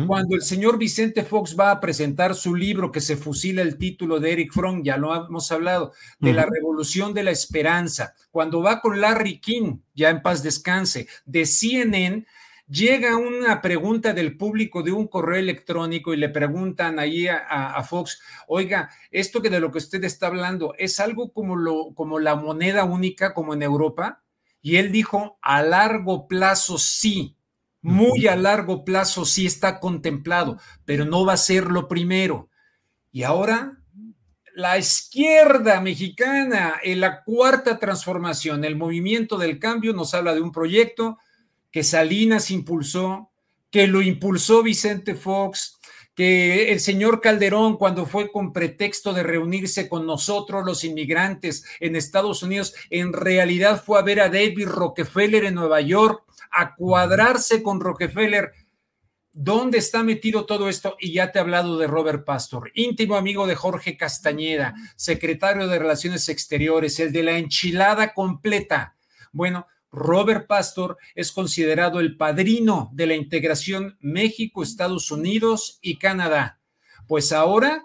Cuando 0.06 0.34
el 0.34 0.42
señor 0.42 0.78
Vicente 0.78 1.22
Fox 1.22 1.56
va 1.58 1.70
a 1.70 1.78
presentar 1.78 2.34
su 2.34 2.56
libro 2.56 2.90
que 2.90 3.00
se 3.00 3.16
fusila 3.16 3.62
el 3.62 3.78
título 3.78 4.18
de 4.18 4.32
Eric 4.32 4.52
Fromm, 4.52 4.82
ya 4.82 4.96
lo 4.96 5.14
hemos 5.14 5.52
hablado, 5.52 5.92
de 6.18 6.32
la 6.32 6.44
revolución 6.44 7.14
de 7.14 7.22
la 7.22 7.30
esperanza, 7.30 8.14
cuando 8.32 8.62
va 8.62 8.80
con 8.80 9.00
Larry 9.00 9.40
King, 9.40 9.78
ya 9.94 10.10
en 10.10 10.22
paz 10.22 10.42
descanse, 10.42 11.06
de 11.24 11.46
CNN, 11.46 12.26
llega 12.70 13.16
una 13.16 13.60
pregunta 13.60 14.12
del 14.12 14.36
público 14.36 14.82
de 14.82 14.92
un 14.92 15.08
correo 15.08 15.38
electrónico 15.38 16.14
y 16.14 16.16
le 16.16 16.28
preguntan 16.28 16.98
ahí 16.98 17.26
a, 17.28 17.82
Fox, 17.82 18.20
oiga, 18.46 18.90
esto 19.10 19.42
que 19.42 19.50
de 19.50 19.60
lo 19.60 19.70
que 19.70 19.78
usted 19.78 20.02
está 20.04 20.28
hablando 20.28 20.74
es 20.78 21.00
algo 21.00 21.32
como, 21.32 21.56
lo, 21.56 21.94
como 21.94 22.18
la 22.18 22.36
moneda 22.36 22.84
única 22.84 23.34
como 23.34 23.54
en 23.54 23.62
Europa. 23.62 24.22
Y 24.62 24.76
él 24.76 24.92
dijo, 24.92 25.38
a 25.40 25.62
largo 25.62 26.28
plazo 26.28 26.78
sí, 26.78 27.36
muy 27.82 28.26
a 28.28 28.36
largo 28.36 28.84
plazo 28.84 29.24
sí 29.24 29.46
está 29.46 29.80
contemplado, 29.80 30.58
pero 30.84 31.04
no 31.04 31.24
va 31.24 31.34
a 31.34 31.38
ser 31.38 31.70
lo 31.70 31.88
primero. 31.88 32.50
Y 33.10 33.22
ahora 33.22 33.80
la 34.54 34.78
izquierda 34.78 35.80
mexicana, 35.80 36.74
en 36.82 37.00
la 37.00 37.22
cuarta 37.24 37.78
transformación, 37.78 38.64
el 38.64 38.76
movimiento 38.76 39.38
del 39.38 39.58
cambio, 39.58 39.92
nos 39.92 40.14
habla 40.14 40.34
de 40.34 40.42
un 40.42 40.52
proyecto 40.52 41.18
que 41.70 41.82
Salinas 41.82 42.50
impulsó, 42.50 43.30
que 43.70 43.86
lo 43.86 44.02
impulsó 44.02 44.62
Vicente 44.62 45.14
Fox, 45.14 45.78
que 46.20 46.70
el 46.70 46.80
señor 46.80 47.22
Calderón, 47.22 47.78
cuando 47.78 48.04
fue 48.04 48.30
con 48.30 48.52
pretexto 48.52 49.14
de 49.14 49.22
reunirse 49.22 49.88
con 49.88 50.04
nosotros, 50.04 50.66
los 50.66 50.84
inmigrantes 50.84 51.64
en 51.80 51.96
Estados 51.96 52.42
Unidos, 52.42 52.74
en 52.90 53.14
realidad 53.14 53.82
fue 53.82 53.98
a 53.98 54.02
ver 54.02 54.20
a 54.20 54.28
David 54.28 54.68
Rockefeller 54.68 55.46
en 55.46 55.54
Nueva 55.54 55.80
York 55.80 56.22
a 56.50 56.74
cuadrarse 56.74 57.62
con 57.62 57.80
Rockefeller. 57.80 58.52
¿Dónde 59.32 59.78
está 59.78 60.02
metido 60.02 60.44
todo 60.44 60.68
esto? 60.68 60.94
Y 61.00 61.14
ya 61.14 61.32
te 61.32 61.38
he 61.38 61.40
hablado 61.40 61.78
de 61.78 61.86
Robert 61.86 62.26
Pastor, 62.26 62.70
íntimo 62.74 63.16
amigo 63.16 63.46
de 63.46 63.54
Jorge 63.54 63.96
Castañeda, 63.96 64.74
secretario 64.96 65.68
de 65.68 65.78
Relaciones 65.78 66.28
Exteriores, 66.28 67.00
el 67.00 67.12
de 67.12 67.22
la 67.22 67.38
enchilada 67.38 68.12
completa. 68.12 68.94
Bueno, 69.32 69.66
Robert 69.92 70.46
Pastor 70.46 70.98
es 71.14 71.32
considerado 71.32 72.00
el 72.00 72.16
padrino 72.16 72.90
de 72.92 73.06
la 73.06 73.14
integración 73.14 73.96
México, 74.00 74.62
Estados 74.62 75.10
Unidos 75.10 75.78
y 75.82 75.98
Canadá. 75.98 76.60
Pues 77.08 77.32
ahora 77.32 77.84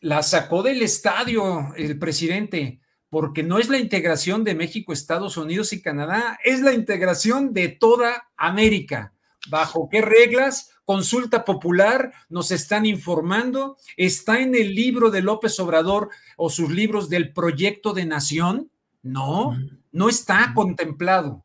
la 0.00 0.22
sacó 0.22 0.62
del 0.62 0.82
estadio 0.82 1.74
el 1.76 1.98
presidente 1.98 2.80
porque 3.10 3.42
no 3.42 3.58
es 3.58 3.68
la 3.68 3.78
integración 3.78 4.44
de 4.44 4.54
México, 4.54 4.92
Estados 4.92 5.36
Unidos 5.36 5.72
y 5.72 5.80
Canadá, 5.80 6.38
es 6.44 6.60
la 6.60 6.74
integración 6.74 7.52
de 7.52 7.68
toda 7.68 8.28
América. 8.36 9.14
¿Bajo 9.48 9.88
qué 9.88 10.02
reglas? 10.02 10.70
Consulta 10.84 11.44
popular, 11.44 12.12
nos 12.28 12.50
están 12.50 12.86
informando, 12.86 13.76
está 13.96 14.40
en 14.40 14.54
el 14.54 14.74
libro 14.74 15.10
de 15.10 15.22
López 15.22 15.58
Obrador 15.60 16.10
o 16.36 16.50
sus 16.50 16.70
libros 16.70 17.08
del 17.08 17.32
proyecto 17.32 17.92
de 17.94 18.04
nación. 18.04 18.70
No, 19.02 19.56
no 19.92 20.08
está 20.08 20.52
contemplado. 20.54 21.44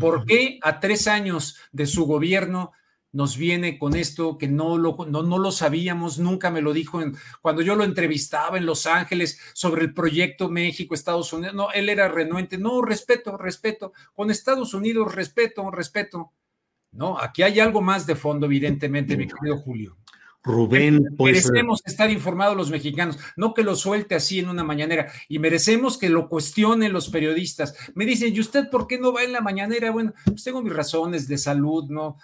¿Por 0.00 0.24
qué 0.24 0.58
a 0.62 0.80
tres 0.80 1.06
años 1.06 1.56
de 1.70 1.86
su 1.86 2.06
gobierno 2.06 2.72
nos 3.12 3.38
viene 3.38 3.78
con 3.78 3.96
esto 3.96 4.36
que 4.36 4.46
no 4.46 4.76
lo, 4.76 4.96
no, 5.06 5.38
lo 5.38 5.50
sabíamos, 5.50 6.18
nunca 6.18 6.50
me 6.50 6.60
lo 6.60 6.74
dijo 6.74 7.00
en, 7.00 7.16
cuando 7.40 7.62
yo 7.62 7.74
lo 7.74 7.84
entrevistaba 7.84 8.58
en 8.58 8.66
Los 8.66 8.86
Ángeles 8.86 9.40
sobre 9.54 9.82
el 9.82 9.94
proyecto 9.94 10.50
México-Estados 10.50 11.32
Unidos. 11.32 11.54
No, 11.54 11.70
él 11.72 11.88
era 11.88 12.08
renuente. 12.08 12.58
No, 12.58 12.82
respeto, 12.82 13.38
respeto. 13.38 13.94
Con 14.12 14.30
Estados 14.30 14.74
Unidos, 14.74 15.14
respeto, 15.14 15.70
respeto. 15.70 16.32
No, 16.92 17.18
aquí 17.18 17.42
hay 17.42 17.58
algo 17.58 17.80
más 17.80 18.06
de 18.06 18.16
fondo, 18.16 18.44
evidentemente, 18.44 19.16
mi 19.16 19.26
querido 19.26 19.56
Julio. 19.58 19.96
Rubén, 20.46 21.04
pues. 21.16 21.44
Merecemos 21.44 21.82
estar 21.84 22.08
informados 22.08 22.56
los 22.56 22.70
mexicanos, 22.70 23.18
no 23.36 23.52
que 23.52 23.64
lo 23.64 23.74
suelte 23.74 24.14
así 24.14 24.38
en 24.38 24.48
una 24.48 24.62
mañanera, 24.62 25.12
y 25.28 25.40
merecemos 25.40 25.98
que 25.98 26.08
lo 26.08 26.28
cuestionen 26.28 26.92
los 26.92 27.08
periodistas. 27.08 27.74
Me 27.94 28.06
dicen, 28.06 28.32
¿y 28.34 28.38
usted 28.38 28.70
por 28.70 28.86
qué 28.86 28.98
no 28.98 29.12
va 29.12 29.24
en 29.24 29.32
la 29.32 29.40
mañanera? 29.40 29.90
Bueno, 29.90 30.14
pues 30.24 30.44
tengo 30.44 30.62
mis 30.62 30.72
razones 30.72 31.26
de 31.26 31.36
salud, 31.36 31.90
¿no? 31.90 32.18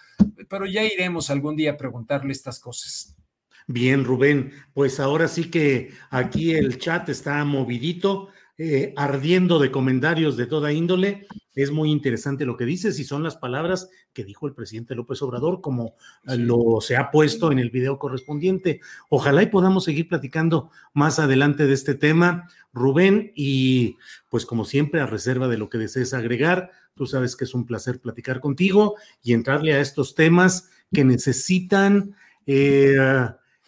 Pero 0.49 0.67
ya 0.67 0.85
iremos 0.85 1.31
algún 1.31 1.57
día 1.57 1.73
a 1.73 1.77
preguntarle 1.77 2.33
estas 2.33 2.61
cosas. 2.61 3.17
Bien, 3.67 4.05
Rubén, 4.05 4.53
pues 4.73 5.01
ahora 5.01 5.27
sí 5.27 5.51
que 5.51 5.93
aquí 6.11 6.55
el 6.55 6.79
chat 6.79 7.09
está 7.09 7.45
movidito. 7.45 8.29
Eh, 8.59 8.93
ardiendo 8.99 9.59
de 9.59 9.71
comentarios 9.71 10.37
de 10.37 10.47
toda 10.47 10.73
índole. 10.73 11.27
Es 11.55 11.71
muy 11.71 11.91
interesante 11.91 12.45
lo 12.45 12.59
que 12.59 12.67
dices 12.67 12.99
y 12.99 13.05
son 13.05 13.23
las 13.23 13.37
palabras 13.37 13.89
que 14.13 14.25
dijo 14.25 14.47
el 14.47 14.53
presidente 14.53 14.95
López 14.95 15.23
Obrador, 15.23 15.63
como 15.63 15.95
eh, 16.29 16.37
lo 16.37 16.83
se 16.83 16.97
ha 16.97 17.11
puesto 17.11 17.51
en 17.51 17.59
el 17.59 17.71
video 17.71 17.99
correspondiente. 17.99 18.81
Ojalá 19.09 19.43
y 19.43 19.47
podamos 19.47 19.85
seguir 19.85 20.07
platicando 20.07 20.71
más 20.93 21.19
adelante 21.19 21.67
de 21.67 21.73
este 21.73 21.95
tema, 21.95 22.47
Rubén, 22.75 23.33
y 23.35 23.97
pues 24.29 24.45
como 24.45 24.67
siempre, 24.67 25.01
a 25.01 25.07
reserva 25.07 25.49
de 25.49 25.57
lo 25.57 25.71
que 25.71 25.79
desees 25.79 26.13
agregar, 26.13 26.71
tú 26.95 27.07
sabes 27.07 27.37
que 27.37 27.45
es 27.45 27.55
un 27.55 27.65
placer 27.65 28.01
platicar 28.01 28.41
contigo 28.41 28.97
y 29.23 29.33
entrarle 29.33 29.73
a 29.73 29.81
estos 29.81 30.15
temas 30.15 30.71
que 30.93 31.05
necesitan... 31.05 32.15
Eh, 32.47 32.97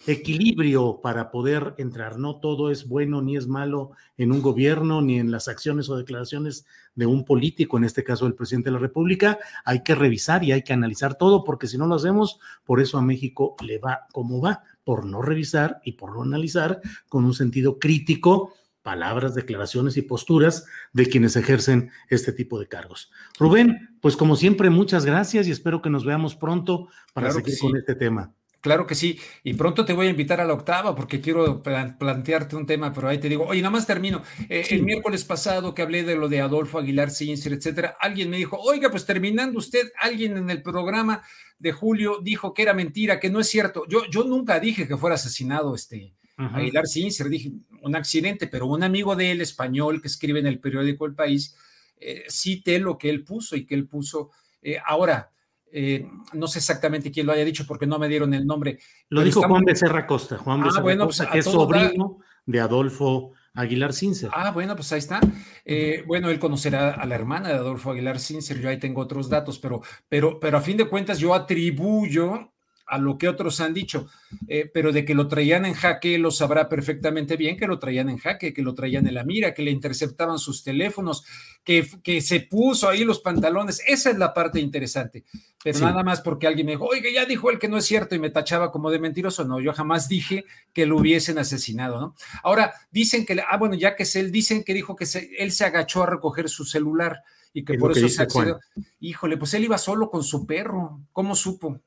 equilibrio 0.07 1.01
para 1.03 1.31
poder 1.31 1.75
entrar. 1.79 2.19
No 2.19 2.37
todo 2.37 2.71
es 2.71 2.89
bueno 2.89 3.23
ni 3.23 3.37
es 3.37 3.47
malo 3.47 3.93
en 4.17 4.33
un 4.33 4.43
gobierno, 4.43 5.01
ni 5.03 5.19
en 5.19 5.31
las 5.31 5.49
acciones 5.49 5.89
o 5.89 5.97
declaraciones 5.97 6.67
de 6.95 7.07
un 7.07 7.25
político, 7.25 7.77
en 7.77 7.85
este 7.85 8.05
caso 8.05 8.27
el 8.27 8.35
presidente 8.35 8.71
de 8.71 8.75
la 8.75 8.81
República. 8.81 9.39
Hay 9.65 9.83
que 9.83 9.95
revisar 9.95 10.45
y 10.45 10.53
hay 10.53 10.63
que 10.63 10.73
analizar 10.73 11.17
todo, 11.17 11.45
porque 11.45 11.67
si 11.67 11.79
no 11.79 11.87
lo 11.87 11.95
hacemos, 11.95 12.39
por 12.65 12.81
eso 12.81 12.99
a 12.99 13.03
México 13.03 13.57
le 13.65 13.79
va 13.79 14.07
como 14.13 14.41
va, 14.41 14.63
por 14.85 15.07
no 15.07 15.23
revisar 15.23 15.81
y 15.85 15.93
por 15.93 16.15
no 16.15 16.23
analizar 16.23 16.81
con 17.09 17.25
un 17.25 17.35
sentido 17.35 17.79
crítico 17.79 18.53
palabras, 18.83 19.35
declaraciones 19.35 19.97
y 19.97 20.03
posturas 20.03 20.67
de 20.93 21.07
quienes 21.07 21.37
ejercen 21.37 21.91
este 22.11 22.33
tipo 22.33 22.61
de 22.61 22.69
cargos. 22.69 23.11
Rubén, 23.39 23.97
pues 24.03 24.15
como 24.15 24.37
siempre, 24.37 24.69
muchas 24.69 25.07
gracias 25.07 25.49
y 25.49 25.51
espero 25.51 25.81
que 25.81 25.89
nos 25.89 26.05
veamos 26.05 26.37
pronto 26.37 26.89
para 27.15 27.33
seguir 27.33 27.59
con 27.59 27.75
este 27.79 27.95
tema. 27.95 28.35
Claro 28.65 28.87
que 28.87 28.95
sí. 28.95 29.21
Y 29.43 29.53
pronto 29.53 29.85
te 29.85 29.93
voy 29.93 30.07
a 30.07 30.11
invitar 30.11 30.41
a 30.41 30.47
la 30.47 30.55
octava 30.55 30.97
porque 30.97 31.21
quiero 31.21 31.63
plantearte 31.63 32.57
un 32.57 32.65
tema, 32.65 32.95
pero 32.95 33.09
ahí 33.09 33.19
te 33.19 33.29
digo, 33.29 33.45
oye, 33.45 33.61
nada 33.61 33.73
más 33.73 33.87
termino. 33.87 34.23
Eh, 34.49 34.65
el 34.71 34.85
miércoles 34.85 35.23
pasado 35.23 35.75
que 35.75 35.83
hablé 35.83 36.03
de 36.03 36.17
lo 36.17 36.31
de 36.31 36.41
Adolfo 36.41 36.79
Aguilar 36.79 37.11
Cincer, 37.11 37.53
etcétera, 37.53 37.99
alguien 38.01 38.31
me 38.31 38.39
dijo, 38.39 38.57
oiga, 38.59 38.91
pues 38.91 39.05
terminando 39.05 39.59
usted, 39.59 39.93
alguien 40.01 40.39
en 40.39 40.49
el 40.49 40.63
programa 40.63 41.23
de 41.59 41.73
Julio 41.73 42.21
dijo 42.23 42.55
que 42.55 42.63
era 42.63 42.73
mentira, 42.73 43.21
que 43.21 43.29
no 43.29 43.39
es 43.39 43.51
cierto. 43.51 43.85
Yo, 43.87 44.07
yo 44.11 44.25
nunca 44.25 44.59
dije 44.59 44.89
que 44.89 44.97
fuera 44.97 45.17
asesinado 45.17 45.75
este 45.75 46.15
Aguilar 46.39 46.87
Cincer, 46.87 47.29
dije 47.29 47.53
un 47.83 47.95
accidente, 47.95 48.47
pero 48.47 48.67
un 48.67 48.83
amigo 48.83 49.15
de 49.15 49.33
él, 49.33 49.43
español, 49.43 50.01
que 50.01 50.09
escribe 50.09 50.41
en 50.41 50.47
el 50.47 50.59
periódico 50.59 51.05
El 51.05 51.15
País, 51.15 51.55
eh, 51.99 52.25
cité 52.31 52.79
lo 52.79 52.97
que 52.97 53.11
él 53.11 53.25
puso 53.25 53.57
y 53.57 53.67
que 53.67 53.75
él 53.75 53.87
puso. 53.87 54.31
Eh, 54.63 54.79
ahora, 54.87 55.33
eh, 55.77 56.09
no 56.35 56.47
sé 56.47 56.61
exactamente 56.61 57.11
quién 57.11 57.27
lo 57.27 57.33
haya 57.33 57.45
dicho 57.45 57.67
porque 57.67 57.85
no 57.85 57.99
me 57.99 58.09
dieron 58.09 58.33
el 58.33 58.47
nombre. 58.47 58.79
Lo 59.09 59.25
dijo 59.25 59.43
Juan 59.43 59.65
Becerra 59.65 60.07
Costa, 60.07 60.39
Juan 60.39 60.61
ah, 60.61 60.67
Becerra 60.67 60.99
Costa, 60.99 61.25
pues, 61.25 61.33
que 61.33 61.39
es 61.41 61.45
sobrino 61.45 62.21
de 62.47 62.61
Adolfo 62.61 63.33
Aguilar 63.55 63.93
Cincer. 63.93 64.31
Ah, 64.33 64.53
bueno, 64.53 64.77
pues 64.77 64.93
ahí 64.93 65.01
está. 65.01 65.19
Eh, 65.65 66.05
bueno, 66.07 66.31
él 66.31 66.39
conocerá 66.39 66.93
a 66.93 67.05
la 67.07 67.17
hermana 67.17 67.49
de 67.49 67.55
Adolfo 67.55 67.91
Aguilar 67.91 68.21
Cincer, 68.21 68.61
yo 68.61 68.69
ahí 68.69 68.79
tengo 68.79 69.01
otros 69.01 69.29
datos, 69.29 69.59
pero, 69.59 69.83
pero, 70.09 70.39
pero 70.39 70.59
a 70.59 70.61
fin 70.61 70.77
de 70.77 70.89
cuentas 70.89 71.19
yo 71.19 71.35
atribuyo 71.35 72.54
a 72.87 72.99
lo 72.99 73.17
que 73.17 73.29
otros 73.29 73.61
han 73.61 73.75
dicho, 73.75 74.07
eh, 74.47 74.71
pero 74.73 74.93
de 74.93 75.05
que 75.05 75.15
lo 75.15 75.29
traían 75.29 75.65
en 75.65 75.75
jaque, 75.75 76.19
lo 76.19 76.31
sabrá 76.31 76.69
perfectamente 76.69 77.37
bien 77.37 77.57
que 77.57 77.67
lo 77.67 77.79
traían 77.79 78.09
en 78.09 78.19
jaque, 78.19 78.53
que 78.53 78.63
lo 78.63 78.75
traían 78.75 79.07
en 79.07 79.15
la 79.15 79.25
mira, 79.25 79.55
que 79.55 79.63
le 79.63 79.71
interceptaban 79.71 80.39
sus 80.39 80.63
teléfonos, 80.63 81.25
que, 81.63 81.87
que 82.03 82.21
se 82.21 82.41
puso 82.41 82.89
ahí 82.89 83.05
los 83.05 83.21
pantalones. 83.21 83.83
Esa 83.87 84.11
es 84.11 84.19
la 84.19 84.35
parte 84.35 84.61
interesante. 84.61 85.25
Pero 85.63 85.81
nada 85.81 86.03
más 86.03 86.21
porque 86.21 86.47
alguien 86.47 86.67
me 86.67 86.73
dijo, 86.73 86.85
oiga, 86.85 87.09
ya 87.11 87.25
dijo 87.25 87.51
él 87.51 87.59
que 87.59 87.69
no 87.69 87.79
es 87.79 87.87
cierto 87.87 88.15
y 88.15 88.19
me 88.19 88.29
tachaba 88.29 88.71
como 88.71 88.91
de 88.91 88.99
mentiroso. 88.99 89.45
No, 89.45 89.61
yo 89.61 89.73
jamás 89.73 90.09
dije 90.09 90.45
que 90.75 90.85
lo 90.85 90.99
hubiesen 90.99 91.39
asesinado, 91.39 91.99
¿no? 91.99 92.15
Ahora, 92.43 92.75
dicen 92.91 93.25
que, 93.25 93.43
ah, 93.49 93.57
bueno, 93.57 93.75
ya 93.75 93.97
que 93.97 94.03
es 94.03 94.15
él, 94.15 94.31
dicen 94.31 94.63
que 94.63 94.75
dijo 94.75 94.95
que 94.95 95.07
él 95.39 95.53
se 95.53 95.65
agachó 95.65 96.03
a 96.03 96.07
recoger 96.07 96.51
su 96.51 96.67
celular 96.67 97.23
y 97.55 97.65
que 97.65 97.79
por 97.79 97.97
eso 97.97 98.09
se 98.11 98.23
accedió. 98.23 98.61
Híjole, 99.01 99.39
pues 99.39 99.55
él 99.55 99.65
iba 99.65 99.79
solo 99.79 100.11
con 100.11 100.23
su 100.23 100.45
perro. 100.45 101.01
¿Cómo 101.13 101.35
supo? 101.35 101.81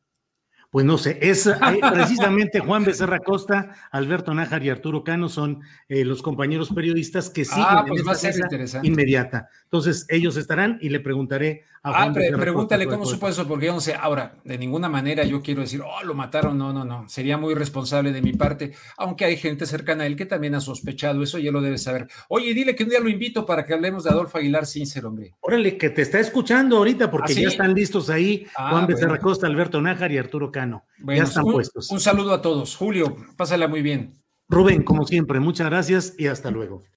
Pues 0.70 0.86
no 0.86 0.98
sé, 0.98 1.18
es 1.22 1.50
precisamente 1.94 2.60
Juan 2.60 2.84
Becerra 2.84 3.20
Costa, 3.20 3.74
Alberto 3.92 4.34
Nájar 4.34 4.64
y 4.64 4.70
Arturo 4.70 5.04
Cano 5.04 5.30
son 5.30 5.62
eh, 5.88 6.04
los 6.04 6.22
compañeros 6.22 6.72
periodistas 6.74 7.30
que 7.30 7.46
siguen 7.46 7.66
ah, 7.68 7.86
pues 7.88 8.24
en 8.24 8.62
esta 8.62 8.86
inmediata. 8.86 9.50
Entonces, 9.64 10.06
ellos 10.10 10.36
estarán 10.36 10.78
y 10.82 10.90
le 10.90 11.00
preguntaré 11.00 11.64
Ah, 11.84 12.12
pregúntale 12.14 12.88
cómo 12.88 13.06
supo 13.06 13.28
eso, 13.28 13.48
porque 13.48 13.68
yo 13.68 13.74
no 13.74 13.80
sé. 13.80 13.96
Ahora, 13.96 14.36
de 14.44 14.58
ninguna 14.58 14.90
manera 14.90 15.24
yo 15.24 15.42
quiero 15.42 15.62
decir, 15.62 15.82
oh, 15.82 16.04
lo 16.04 16.14
mataron. 16.14 16.58
No, 16.58 16.74
no, 16.74 16.84
no. 16.84 17.08
Sería 17.08 17.38
muy 17.38 17.54
responsable 17.54 18.12
de 18.12 18.22
mi 18.22 18.34
parte, 18.34 18.74
aunque 18.98 19.26
hay 19.26 19.38
gente 19.38 19.66
cercana 19.66 20.04
a 20.04 20.08
él 20.08 20.16
que 20.16 20.26
también 20.26 20.56
ha 20.56 20.62
sospechado 20.62 21.22
eso, 21.24 21.38
ya 21.38 21.52
lo 21.52 21.62
debe 21.62 21.78
saber. 21.78 22.08
Oye, 22.30 22.54
dile 22.54 22.76
que 22.76 22.84
un 22.84 22.90
día 22.90 23.00
lo 23.00 23.10
invito 23.10 23.46
para 23.46 23.66
que 23.66 23.74
hablemos 23.74 24.04
de 24.04 24.10
Adolfo 24.10 24.38
Aguilar 24.38 24.66
Sincero, 24.66 25.10
hombre. 25.10 25.34
Órale, 25.40 25.78
que 25.78 25.90
te 25.90 26.02
está 26.02 26.20
escuchando 26.20 26.78
ahorita, 26.78 27.10
porque 27.12 27.34
¿Ah, 27.34 27.42
ya 27.42 27.48
están 27.48 27.74
listos 27.74 28.10
ahí 28.10 28.46
ah, 28.58 28.72
Juan 28.72 28.88
Becerra 28.88 29.20
Costa, 29.20 29.48
Alberto 29.48 29.82
Nájar 29.82 30.12
y 30.12 30.18
Arturo 30.18 30.52
Cano 30.52 30.84
ya 31.16 31.24
están 31.24 31.46
puestos. 31.46 31.92
Un 31.92 32.00
saludo 32.00 32.34
a 32.34 32.42
todos. 32.42 32.76
Julio, 32.76 33.16
pásala 33.36 33.68
muy 33.68 33.82
bien. 33.82 34.14
Rubén, 34.50 34.84
como 34.84 35.06
siempre, 35.06 35.40
muchas 35.40 35.68
gracias 35.68 36.16
y 36.18 36.28
hasta 36.28 36.52
luego. 36.52 36.84